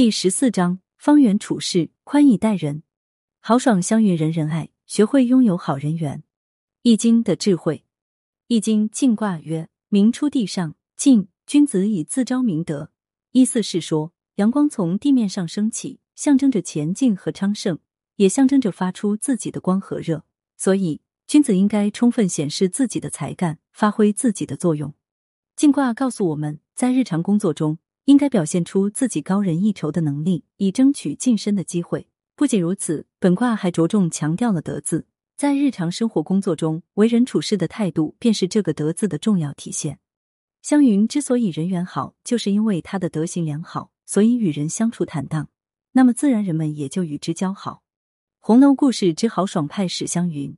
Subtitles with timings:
[0.00, 2.84] 第十四章：方圆处事，宽以待人。
[3.40, 6.22] 豪爽相遇人人爱，学会拥有好人缘。
[6.82, 7.84] 易经的智慧，
[8.46, 12.92] 易经进卦曰：“明出地上，进，君子以自昭明德。”
[13.32, 17.80] 意思是说，阳光从地面上升起，象征着前进和昌盛，
[18.14, 20.24] 也象征着发出自己的光和热。
[20.56, 24.94] 所以，君子应该充分显示自己的才干，发挥自己的作用。
[25.56, 27.78] 进卦告诉我们在日常工作中。
[28.08, 32.08] 应该表现出自己高人一筹的能力，以争取晋升的机会。
[32.34, 35.06] 不仅如此，本卦还着重强调了德字，
[35.36, 39.98] 在日常生活工作中，为人处事的态度便是这个德字的重要体现。
[40.62, 45.50] 湘云之所以人缘好，就是因为他的德行良好，所以与人相处坦荡，
[45.92, 47.82] 那么自然人们也就与之交好。
[48.40, 50.56] 红楼故事之豪爽派史湘云，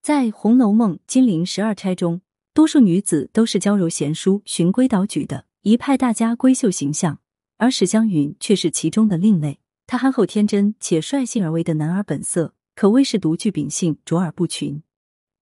[0.00, 2.22] 在《红楼梦》金陵十二钗中，
[2.54, 5.44] 多数女子都是娇柔贤淑、循规蹈矩的。
[5.68, 7.20] 一派大家闺秀形象，
[7.58, 9.60] 而史湘云却是其中的另类。
[9.86, 14.82] 她憨厚天真且率性而为的男儿本色，可谓是独具秉性、卓尔不群。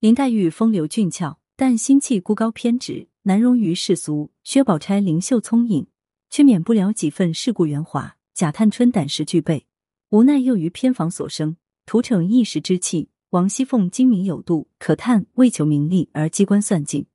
[0.00, 5.86] 林黛玉风流俊俏，但心气孤高偏执，难容于世俗；薛宝钗灵秀聪颖，
[6.28, 8.16] 却免不了几分世故圆滑。
[8.34, 9.64] 贾探春胆识俱备，
[10.10, 11.56] 无奈又于偏房所生，
[11.86, 13.10] 徒逞一时之气。
[13.30, 17.06] 王熙凤精明有度，可叹为求名利而机关算尽。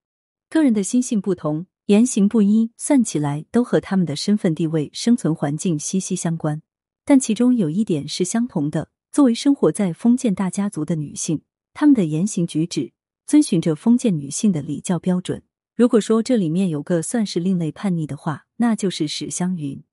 [0.50, 1.66] 个人的心性不同。
[1.92, 6.61] 言行不一，算起来都和他们的身份地位、生存环境息息相关。
[7.03, 11.42] 但其中有一点是相同的：作为生活在封建大家族的女性，
[11.73, 12.94] 她们的言行举止
[13.28, 15.44] 遵循着封建女性的礼教标准。
[15.75, 19.84] 如果说这里面有个算是另类叛逆的话，那就是史湘云。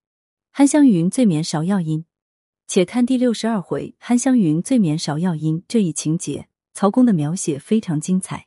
[0.52, 2.04] 韩湘云醉眠芍药阴，
[2.68, 8.46] 且看第六十二回“韩湘云醉眠芍药阴”这一情节，曹公的描写非常精彩。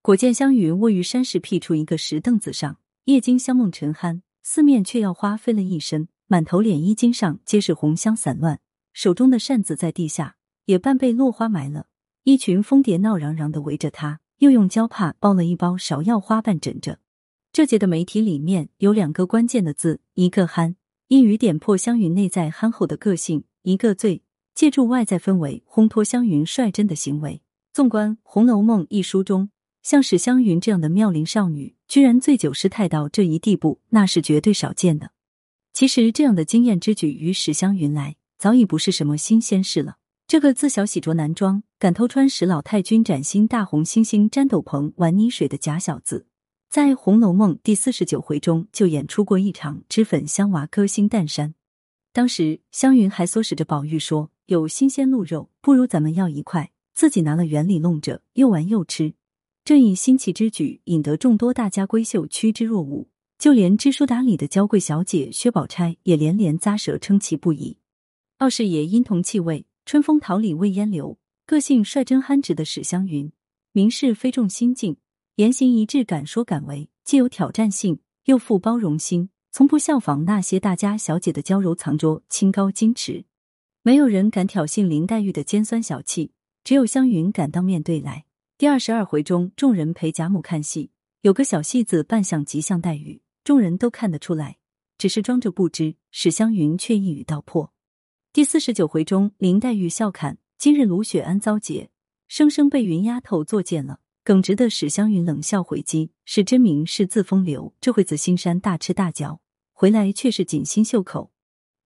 [0.00, 2.78] 果见湘云卧于山石僻处一个石凳子上。
[3.04, 8.60] 夜惊香梦沉酣，四面却要花飞了一身，满头脸衣襟上皆是红香散乱，
[8.94, 11.88] 手中的扇子在地下也半被落花埋了。
[12.22, 16.98] 一群蜂蝶闹嚷嚷的围着他，又用胶帕包了一包芍药花瓣枕着。
[17.52, 20.76] 这节的媒体里面有两个关键的字，一个憨，
[21.08, 24.22] 一语点破湘云内在憨厚的个性；一个醉，
[24.54, 27.42] 借助外在氛围烘托湘云率真的行为。
[27.70, 29.50] 纵观《红楼梦》一书中。
[29.84, 35.10] 像史湘云这样的妙龄少女，居然醉酒失态到这一地步，那是绝对少见的。
[35.74, 39.96] 其实，这样的惊艳之举于史湘云来，早已不是什么新鲜事了。
[40.26, 46.26] 这个自小喜着男装，敢偷穿史老太君崭新大红猩猩毡斗篷玩泥水的假小子，
[46.70, 51.54] 在《红楼梦》第四十九回中就演出过一场脂粉香娃歌星诞山。
[52.14, 59.12] 当时，湘云还唆使着宝玉说：“有新鲜鹿肉，不如咱们要一块。”自己拿了园里弄着，又玩又吃。
[59.64, 63.06] 这一新奇之举，引得众多大家闺秀趋之若鹜，
[63.38, 67.78] 就连知书达理的娇贵小姐薛宝钗也连连咂舌称奇不已。
[68.36, 71.16] 傲视野樱桐气味，春风桃李未烟流。
[71.46, 73.32] 个性率真憨直的史湘云，
[73.72, 74.98] 明是非重心境，
[75.36, 83.24] 言行一致，敢说敢为，既有挑战性，又富包容心，从不效仿那些大家小姐的娇柔藏拙、清高矜持。
[83.82, 86.32] 没有人敢挑衅林黛玉的尖酸小气，
[86.62, 88.26] 只有湘云敢当面对来。
[88.56, 90.92] 第二十二回中，众人陪贾母看戏，
[91.22, 94.58] 有个小戏子扮相极像黛玉，众人都看得出来，
[94.96, 95.96] 只是装着不知。
[96.12, 97.72] 史湘云却一语道破。
[98.32, 101.90] 第四十九回中，林黛玉笑侃：“今日卢雪庵遭劫，
[102.28, 109.40] 生生被云丫头作践了。”耿直的史湘云冷笑回击：“是真名是自风流，这会子心山大吃大嚼，
[109.72, 111.32] 回来却是锦心绣口。”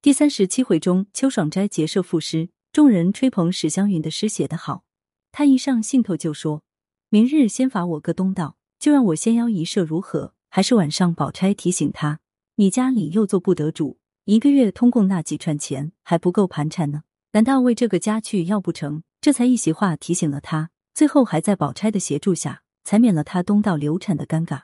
[0.03, 4.85] 第三十七回中，秋爽斋结社赋诗，众人吹捧史湘云的诗写得好。
[5.33, 6.63] 他一上兴头就说
[7.11, 12.21] ：“明日先罚我个东道，就让我先邀一射如何？”还是晚上，宝钗提醒他
[12.57, 17.03] ：“你家里又做不得主，一个月通共那几串钱还不够盘缠呢？
[17.33, 24.63] 难道为这个家去要不成？”这才一席话提醒了他，最后还在宝钗的协助下，才免了他东道流产的尴尬。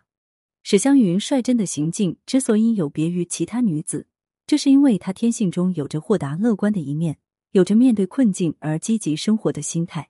[0.63, 4.07] 史湘云率真的行径之所以有别于其他女子，
[4.47, 7.19] 这是因为她天性中有着豁达乐观的一面，
[7.51, 10.03] 有着面对困境而积极生活的心态。《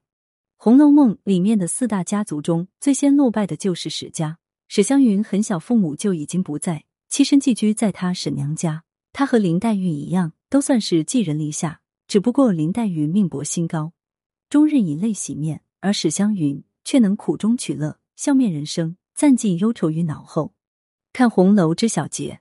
[0.64, 4.38] 红楼梦》里面的四大家族中最先落败的就是史家。
[4.66, 8.84] 史湘云很小，父母就已经不在，栖身寄居在她婶娘家。
[9.12, 11.82] 她和林黛玉一样，都算是寄人篱下。
[12.08, 13.93] 只不过林黛玉命薄心高，
[14.49, 20.55] 终日以泪洗面，而史湘云却能苦中取乐，笑面人生，暂寄忧愁于脑后。
[21.12, 22.40] 看红楼之小节，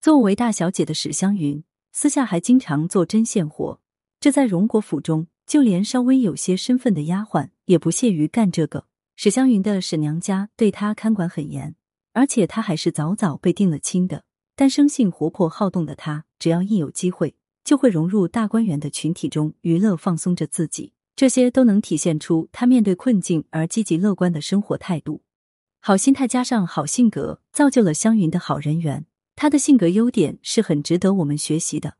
[0.00, 1.62] 作为大小姐的史湘云，
[1.92, 3.80] 私下还经常做针线活。
[4.18, 5.28] 这在荣国府中。
[5.44, 8.86] 就连稍微有些身份的丫鬟也不屑于干这个。
[9.16, 11.76] 史湘云的婶娘家对她看管很严，
[12.12, 14.24] 而且她还是早早被定了亲的。
[14.54, 20.92] 但生性活泼好动的她，只要一有机会，就会融入大观园的群体中，娱乐放松着自己。
[21.14, 25.22] 这些都能体现出他面对困境而积极乐观的生活态度。
[25.78, 29.04] 好心态加上好性格，造就了湘云的好人缘。
[29.36, 31.94] 她的性格优点是很值得我们学习的。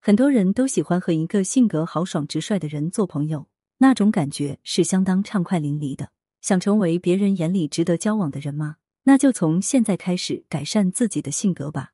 [0.00, 3.46] 很多人都喜欢和一个性格豪爽直率的人做朋友，
[3.82, 6.10] 那种感觉是相当畅快淋漓的。
[6.40, 8.76] 想成为别人眼里值得交往的人吗？
[9.02, 11.90] 那就从现在开始改善自己的性格吧。